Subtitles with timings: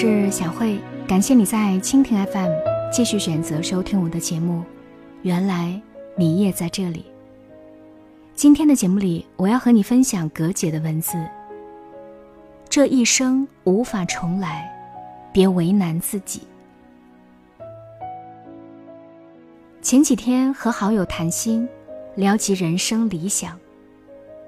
[0.00, 0.78] 是小慧，
[1.08, 2.52] 感谢你在蜻蜓 FM
[2.92, 4.62] 继续选择收听我的节目。
[5.22, 5.82] 原来
[6.14, 7.04] 你也在这里。
[8.32, 11.18] 今天的节目里，我要和你分享葛姐的文字。
[12.68, 14.70] 这一生无法重来，
[15.32, 16.42] 别为难自己。
[19.82, 21.68] 前几天和好友谈心，
[22.14, 23.58] 聊及人生理想，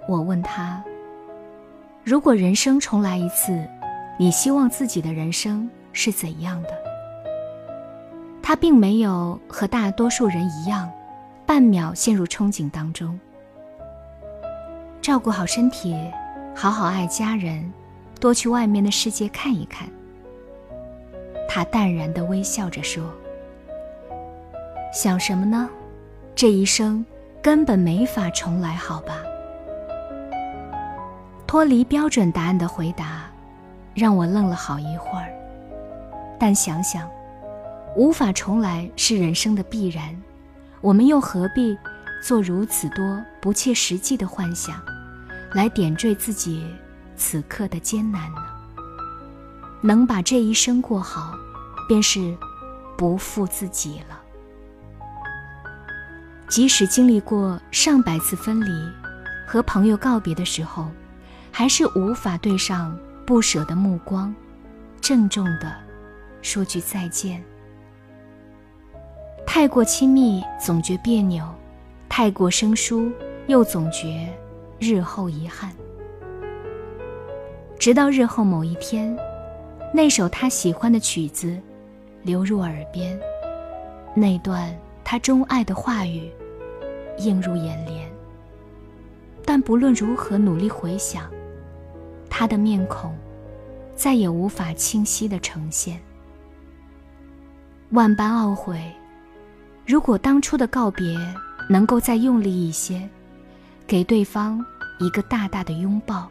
[0.06, 0.80] 我问他：
[2.05, 3.60] 如果人生重来一次，
[4.20, 6.69] 你希望自己的人生是怎样的？
[8.42, 10.92] 他并没有和大多数人一样，
[11.47, 13.19] 半秒陷入憧憬当中。
[15.01, 15.97] 照顾好身体，
[16.55, 17.73] 好好爱家人，
[18.20, 19.88] 多去外面的世界看一看。
[21.48, 23.03] 他淡然的微笑着说
[24.92, 25.66] ：“想什么呢？
[26.34, 27.03] 这一生
[27.41, 29.16] 根本没法重来，好吧？”
[31.48, 33.30] 脱离标准答案的回答，
[33.94, 35.33] 让我愣了好一会儿。
[36.38, 37.08] 但想想，
[37.97, 40.16] 无法重来是人生的必然，
[40.80, 41.77] 我们又何必？
[42.22, 44.74] 做如此多不切实际的幻想，
[45.55, 46.66] 来点缀自己
[47.16, 48.42] 此刻的艰难呢？
[49.80, 51.34] 能把这一生过好，
[51.88, 52.36] 便是
[52.98, 54.20] 不负自己了。
[56.47, 58.70] 即使经历过上百次分离，
[59.47, 60.91] 和朋友告别的时候，
[61.50, 62.94] 还是无法对上
[63.26, 64.34] 不舍的目光，
[65.00, 65.72] 郑重的
[66.42, 67.42] 说句再见。
[69.46, 71.44] 太过亲密，总觉别扭。
[72.08, 73.10] 太过生疏，
[73.46, 74.28] 又总觉
[74.78, 75.70] 日后遗憾。
[77.78, 79.16] 直到日后某一天，
[79.94, 81.56] 那首他喜欢的曲子
[82.22, 83.18] 流入耳边，
[84.14, 86.30] 那段他钟爱的话语
[87.19, 88.10] 映入眼帘。
[89.44, 91.30] 但不论如何努力回想，
[92.41, 93.15] 他的面孔
[93.95, 96.01] 再也无法清晰的呈现。
[97.91, 98.81] 万般懊悔，
[99.87, 101.15] 如果当初的告别。
[101.69, 103.09] 能够再用力一些，
[103.87, 104.65] 给对方
[104.99, 106.28] 一个大大的拥抱，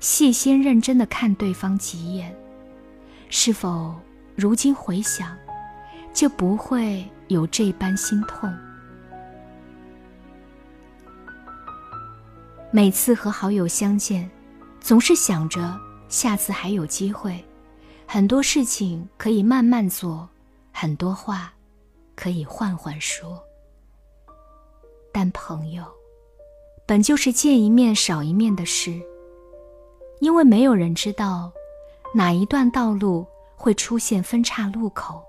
[0.00, 2.34] 细心认真的看对方几眼，
[3.28, 3.94] 是否
[4.34, 5.36] 如今回想，
[6.14, 8.50] 就不会有这般心痛？
[12.70, 14.30] 每次和好友相见，
[14.86, 15.76] 总是想着
[16.08, 17.44] 下次还有机会，
[18.06, 20.28] 很多事情可以慢慢做，
[20.70, 21.52] 很多话
[22.14, 23.42] 可以缓缓说。
[25.10, 25.82] 但朋友，
[26.86, 28.92] 本就是见一面少一面的事。
[30.20, 31.50] 因为没有人知道
[32.14, 33.26] 哪一段道路
[33.56, 35.20] 会出现分岔路口，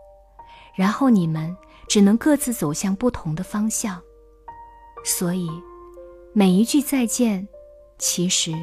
[0.76, 1.58] 然后你们
[1.88, 4.00] 只能各自走向不同的方向。
[5.04, 5.50] 所以，
[6.32, 7.48] 每一句再见，
[7.98, 8.54] 其实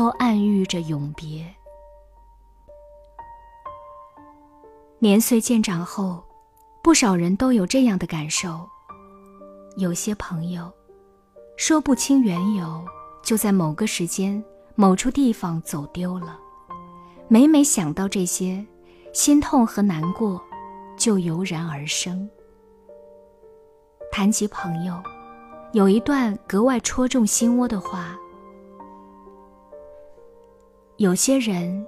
[0.00, 1.46] 都暗喻着永别。
[4.98, 6.24] 年岁渐长后，
[6.82, 8.66] 不少人都有这样的感受。
[9.76, 10.72] 有些朋友，
[11.58, 12.82] 说不清缘由，
[13.22, 14.42] 就在某个时间、
[14.74, 16.38] 某处地方走丢了。
[17.28, 18.66] 每每想到这些，
[19.12, 20.42] 心痛和难过
[20.96, 22.26] 就油然而生。
[24.10, 24.94] 谈及朋友，
[25.74, 28.16] 有一段格外戳中心窝的话：
[31.00, 31.82] 有些人，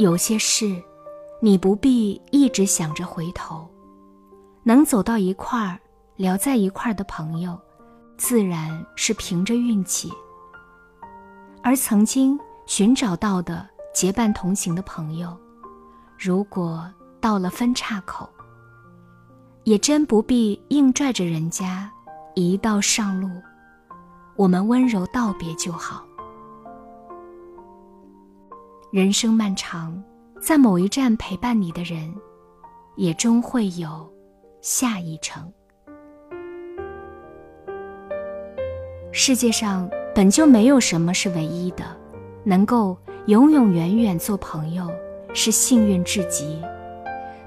[0.00, 0.82] 有些事，
[1.40, 3.64] 你不必一直想着回头，
[4.64, 5.78] 能走到一块儿。
[6.16, 7.56] 聊在一块儿的朋友，
[8.16, 10.08] 自然是凭着运气；
[11.62, 12.36] 而曾经
[12.66, 13.64] 寻找到的
[13.94, 15.38] 结伴同行的朋友，
[16.18, 16.84] 如果
[17.20, 18.28] 到了分岔口，
[19.62, 21.88] 也真不必硬拽着人家
[22.34, 23.30] 一道上路，
[24.34, 26.07] 我们温柔道别就好。
[28.90, 30.02] 人生漫长，
[30.40, 32.10] 在某一站陪伴你的人，
[32.96, 34.10] 也终会有
[34.62, 35.52] 下一程。
[39.12, 41.84] 世界上本就没有什么是唯一的，
[42.44, 42.96] 能够
[43.26, 44.90] 永永远远做朋友
[45.34, 46.58] 是幸运至极。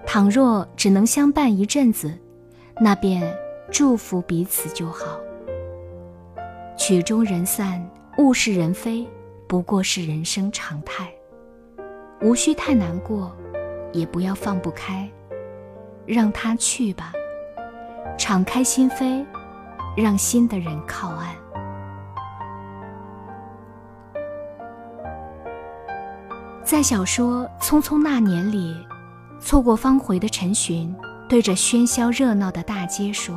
[0.05, 2.13] 倘若只能相伴一阵子，
[2.79, 3.35] 那便
[3.71, 5.19] 祝福彼此就好。
[6.77, 7.83] 曲终人散，
[8.19, 9.07] 物是人非，
[9.47, 11.11] 不过是人生常态，
[12.21, 13.35] 无需太难过，
[13.91, 15.09] 也不要放不开，
[16.05, 17.11] 让他去吧，
[18.17, 19.25] 敞开心扉，
[19.97, 21.35] 让心的人靠岸。
[26.63, 28.75] 在小说《匆匆那年》里，
[29.39, 30.95] 错过方回的陈寻
[31.27, 33.35] 对着喧嚣热闹的大街说：“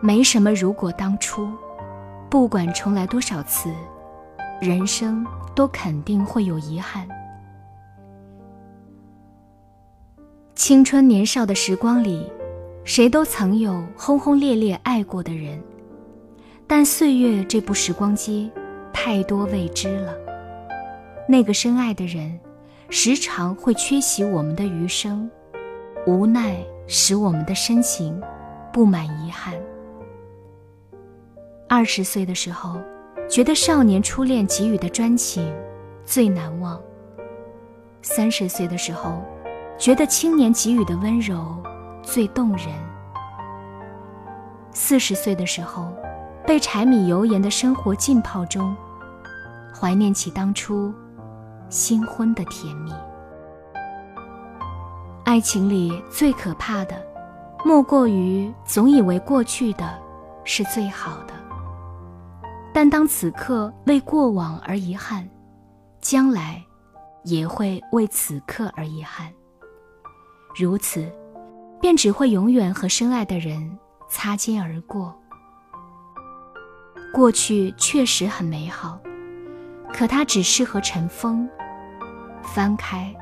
[0.00, 1.48] 没什么如果当初，
[2.28, 3.72] 不管重来多少次，
[4.60, 7.06] 人生都肯定会有遗憾。
[10.54, 12.30] 青春年少的时光里
[12.84, 15.60] 谁都曾有轰轰烈烈爱过的人
[16.68, 18.50] 但岁月这部时光机
[18.92, 20.14] 太多未知了。
[21.28, 22.38] 那个深爱的人
[22.90, 25.30] 时常会缺席我们的余生
[26.06, 26.56] 无奈
[26.86, 28.20] 使我们的深情
[28.72, 29.54] 布满遗憾。
[31.68, 32.78] 二十岁的时候
[33.28, 35.54] 觉得少年初恋给予的专情
[36.04, 36.78] 最难忘；
[38.02, 39.22] 三十岁的时候，
[39.78, 41.56] 觉得青年给予的温柔
[42.02, 42.68] 最动人；
[44.70, 45.88] 四十岁的时候，
[46.46, 48.76] 被柴米油盐的生活浸泡中，
[49.74, 50.92] 怀念起当初
[51.70, 52.92] 新婚的甜蜜。
[55.24, 56.94] 爱情里最可怕的，
[57.64, 59.98] 莫过于总以为过去的
[60.44, 61.32] 是最好的。
[62.72, 65.28] 但当此刻为过往而遗憾，
[66.00, 66.64] 将来
[67.24, 69.30] 也会为此刻而遗憾。
[70.56, 71.12] 如此，
[71.80, 73.78] 便只会永远和深爱的人
[74.08, 75.14] 擦肩而过。
[77.12, 78.98] 过去确实很美好，
[79.92, 81.48] 可它只适合尘封。
[82.42, 83.14] 翻开，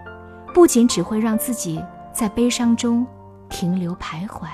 [0.55, 3.05] 不仅只会让自己在悲伤中
[3.49, 4.47] 停留徘徊，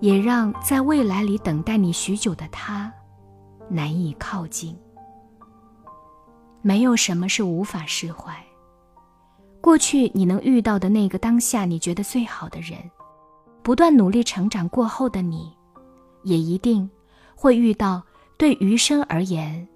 [0.00, 2.92] 也让在未来里等待你许久的他。
[3.68, 4.76] 难以靠近。
[6.62, 8.34] 没有什么是无法释怀。
[9.60, 12.78] 过去你能遇到的那个当下你觉得最好的人，
[13.62, 15.52] 不断努力成长过后的你，
[16.22, 16.88] 也一定
[17.34, 18.02] 会遇到
[18.36, 19.66] 对余生而言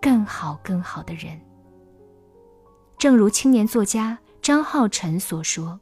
[0.00, 1.38] 更好更好的人。
[2.98, 5.78] 正如青年作家张浩晨所说：“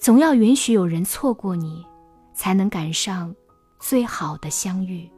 [0.00, 1.84] 总要允许有人错过你，
[2.34, 3.34] 才能赶上
[3.78, 5.08] 最好的相遇。”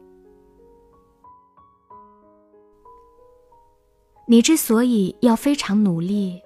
[4.29, 6.43] 你之所以要非常努力，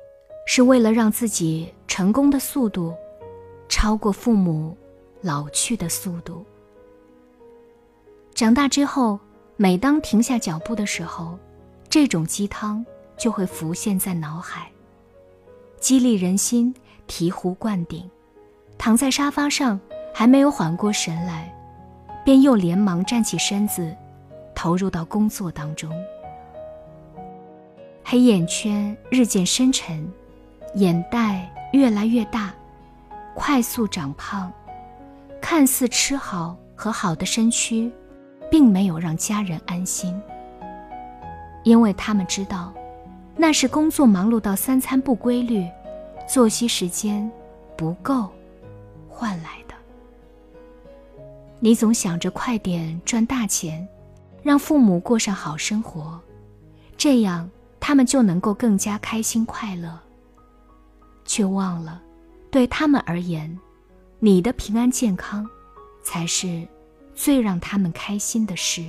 [0.47, 2.95] 是为了让自己成功的速度
[3.71, 4.77] 超过父母
[5.23, 6.45] 老去的速度。
[8.35, 9.19] 长大之后，
[9.57, 11.39] 每当停下脚步的时候，
[11.89, 12.85] 这种鸡汤
[13.17, 14.71] 就会浮现在脑海，
[15.81, 16.75] 激励人心，
[17.09, 18.09] 醍醐灌顶。
[18.77, 19.81] 躺在沙发上
[20.13, 21.51] 还没有缓过神来，
[22.27, 23.97] 便又连忙站起身子，
[24.55, 25.91] 投入到工作当中。
[28.11, 30.05] 黑眼圈日渐深沉，
[30.75, 32.53] 眼袋越来越大，
[33.37, 34.53] 快速长胖，
[35.41, 37.89] 看似吃好和好的身躯，
[38.51, 40.21] 并没有让家人安心，
[41.63, 42.75] 因为他们知道，
[43.37, 45.65] 那是工作忙碌到三餐不规律，
[46.27, 47.31] 作息时间
[47.77, 48.29] 不够
[49.09, 49.75] 换来的。
[51.61, 53.87] 你总想着快点赚大钱，
[54.43, 56.21] 让父母过上好生活，
[56.97, 57.49] 这样。
[57.81, 59.99] 他们就能够更加开心快乐，
[61.25, 62.01] 却忘了，
[62.51, 63.59] 对他们而言，
[64.19, 65.49] 你的平安健康，
[66.03, 66.69] 才是
[67.15, 68.85] 最让他们开心的事。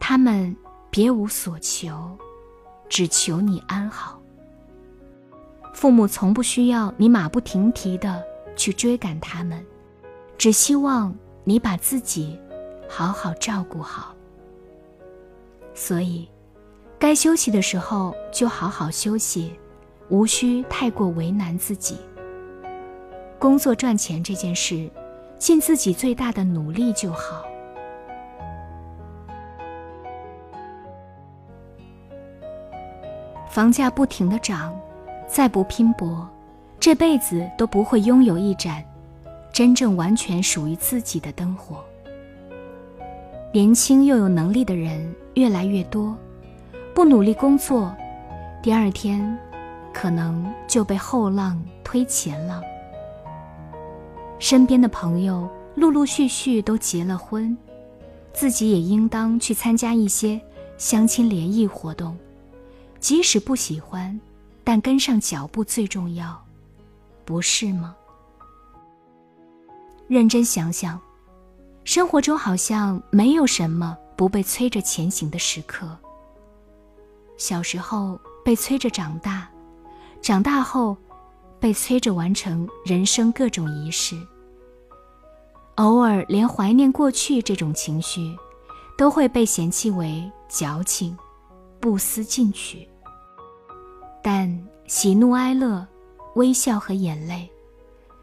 [0.00, 0.56] 他们
[0.90, 2.16] 别无所求，
[2.88, 4.18] 只求你安好。
[5.74, 8.24] 父母从不需要你马不停蹄的
[8.56, 9.64] 去追赶他们，
[10.38, 11.14] 只希望
[11.44, 12.40] 你把自己
[12.88, 14.14] 好好照顾好。
[15.78, 16.28] 所以，
[16.98, 19.54] 该休息的时候就好好休息，
[20.08, 21.96] 无需太过为难自己。
[23.38, 24.90] 工作赚钱这件事，
[25.38, 27.44] 尽自己最大的努力就好。
[33.48, 34.76] 房价不停的涨，
[35.28, 36.28] 再不拼搏，
[36.80, 38.84] 这辈子都不会拥有一盏
[39.52, 41.84] 真正完全属于自己的灯火。
[43.52, 46.18] 年轻又有能力的人越来越多，
[46.92, 47.94] 不努力工作，
[48.60, 49.38] 第二天
[49.94, 52.60] 可能就被后浪推前浪。
[54.40, 57.56] 身边的朋友陆陆续续都结了婚，
[58.32, 60.40] 自己也应当去参加一些
[60.76, 62.18] 相亲联谊活动，
[62.98, 64.20] 即使不喜欢，
[64.64, 66.36] 但跟上脚步最重要，
[67.24, 67.94] 不是吗？
[70.08, 71.00] 认真想想。
[71.84, 75.96] 生活中好像没有什么不被催着前行的时刻。
[77.36, 79.48] 小时候被催着长大，
[80.20, 80.96] 长大后
[81.60, 84.16] 被催着完成人生各种仪式。
[85.76, 88.36] 偶尔连怀念过去这种情绪，
[88.96, 91.16] 都会被嫌弃为矫情、
[91.78, 92.88] 不思进取。
[94.20, 95.86] 但喜怒哀乐、
[96.34, 97.48] 微笑和眼泪，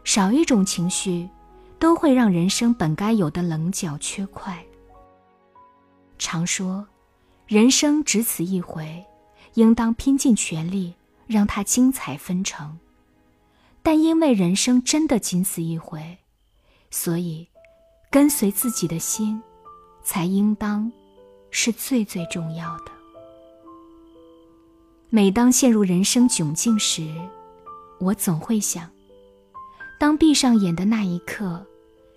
[0.04, 1.26] 少一种情绪。
[1.78, 4.65] 都会让人生本该有的棱角缺块。
[6.26, 6.84] 常说，
[7.46, 9.06] 人生只此一回，
[9.54, 10.92] 应当拼尽全力
[11.28, 12.76] 让它精彩纷呈。
[13.80, 16.18] 但因为人生真的仅此一回，
[16.90, 17.46] 所以
[18.10, 19.40] 跟随自己的心，
[20.02, 20.90] 才应当
[21.52, 22.90] 是最最重要的。
[25.08, 27.08] 每当陷入人生窘境时，
[28.00, 28.90] 我总会想：
[29.96, 31.64] 当闭上眼的那一刻，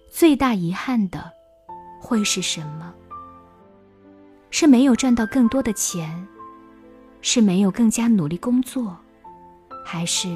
[0.09, 1.31] 最大遗憾的
[2.01, 2.91] 会是什么？
[4.51, 6.27] 是没有赚到更多的钱，
[7.21, 8.97] 是没有更加努力工作，
[9.85, 10.27] 还是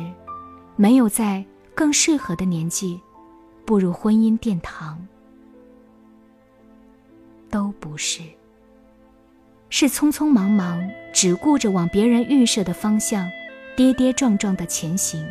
[0.76, 1.44] 没有在
[1.74, 3.02] 更适合的年纪
[3.66, 5.06] 步入婚姻殿堂？
[7.50, 8.22] 都不是，
[9.70, 13.30] 是匆匆忙忙，只顾着往别人预设的方向
[13.76, 15.26] 跌跌撞撞的前行，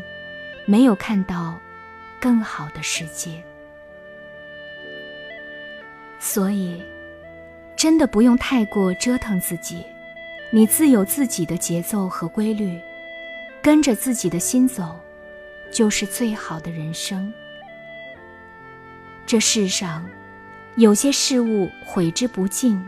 [0.67, 1.55] 没有看到
[2.21, 3.43] 更好的世界。
[6.19, 6.83] 所以。
[7.83, 9.85] 真的不用太过折腾自己，
[10.53, 12.81] 你自有自己的节奏和规律，
[13.61, 14.95] 跟着自己的心走，
[15.73, 17.35] 就是最好的人生。
[19.27, 20.09] 这世上，
[20.77, 22.81] 有些事物悔之不尽。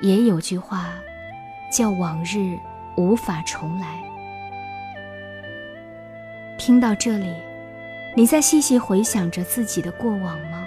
[0.00, 0.92] 也有句话，
[1.72, 2.58] 叫往日
[2.96, 4.02] 无法重来。
[6.58, 7.32] 听到这里，
[8.16, 10.66] 你在细细回想着自己的过往吗？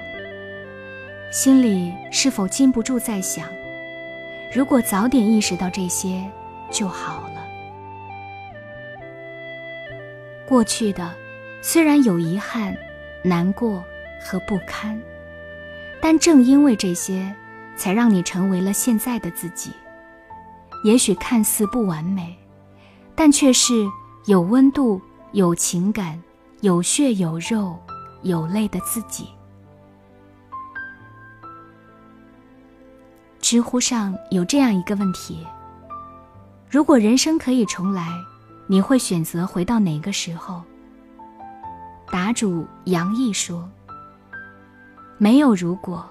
[1.33, 3.47] 心里是否禁不住在想：
[4.53, 6.23] 如果早点意识到这些
[6.69, 7.43] 就好了。
[10.47, 11.11] 过去的
[11.59, 12.77] 虽然有遗憾、
[13.23, 13.83] 难过
[14.23, 15.01] 和不堪，
[15.99, 17.33] 但正因为这些，
[17.75, 19.71] 才让你成为了现在的自己。
[20.83, 22.37] 也许看似不完美，
[23.15, 23.73] 但却是
[24.27, 26.21] 有温度、有情感、
[26.61, 27.75] 有血有肉、
[28.21, 29.29] 有泪的自己。
[33.43, 35.45] 知乎上有这样一个问题：
[36.69, 38.07] 如果人生可以重来，
[38.67, 40.63] 你会选择回到哪个时候？
[42.09, 43.69] 答主杨毅说
[45.19, 46.09] ：“没有如果，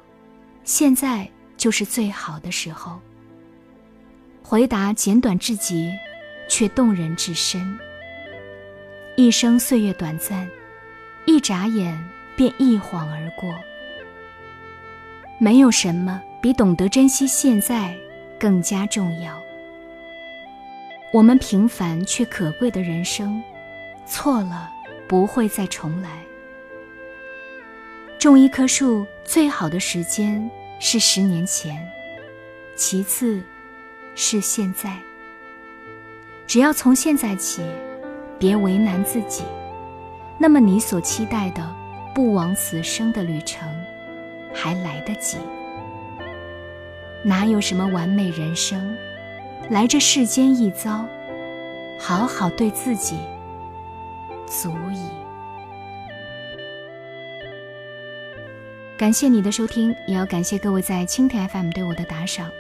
[0.63, 3.01] 现在就是最好的时候。”
[4.45, 5.91] 回答简短至极，
[6.51, 7.79] 却动人至深。
[9.17, 10.47] 一生岁月短暂，
[11.25, 11.99] 一眨眼
[12.37, 13.55] 便一晃而过。
[15.41, 16.21] 没有什么。
[16.43, 17.95] 比懂得珍惜现在
[18.37, 19.41] 更加重要。
[21.13, 23.41] 我们平凡却可贵的人生，
[24.05, 24.69] 错了
[25.07, 26.11] 不会再重来。
[28.19, 31.89] 种一棵树最好的时间是十年前，
[32.75, 33.41] 其次
[34.17, 34.99] 是现在。
[36.49, 37.63] 只要从现在起，
[38.37, 39.45] 别为难自己，
[40.39, 41.65] 那么你所期待的
[42.13, 43.69] 不枉此生的旅程，
[44.53, 45.37] 还来得及。
[47.25, 48.97] 哪有什么完美人生？
[49.71, 51.07] 来这世间一遭，
[51.99, 53.17] 好好对自己，
[54.47, 55.09] 足矣。
[58.99, 62.51] 感谢你的收听，也要感谢各位在蜻蜓 FM 对我的打赏。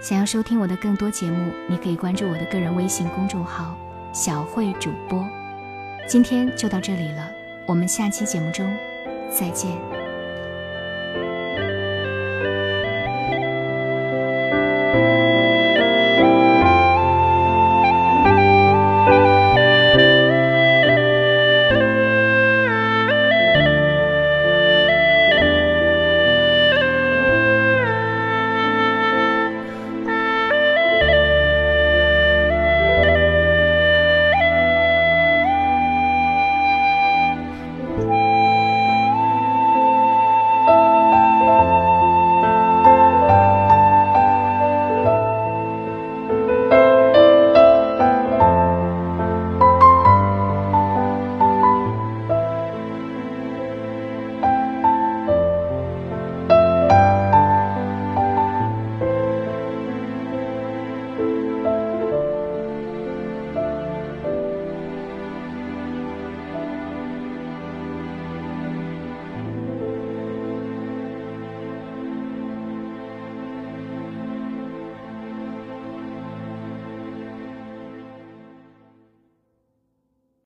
[0.00, 3.76] 想要收听我的更多节目，你可以关注我的个人微信公众号
[4.12, 5.24] “小慧主播”。
[6.06, 7.30] 今天就到这里了，
[7.66, 8.70] 我们下期节目中
[9.30, 10.03] 再见。